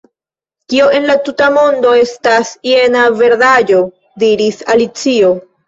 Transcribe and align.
"Kio 0.73 0.87
en 0.99 1.05
la 1.09 1.15
tuta 1.27 1.49
mondo 1.57 1.91
estas 2.05 2.55
jena 2.71 3.05
verdaĵo?" 3.21 3.85
diris 4.27 4.69
Alicio. 4.77 5.35